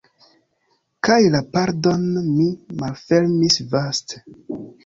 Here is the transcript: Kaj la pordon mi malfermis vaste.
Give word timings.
Kaj 1.07 1.17
la 1.35 1.41
pordon 1.57 2.09
mi 2.31 2.49
malfermis 2.81 3.63
vaste. 3.75 4.27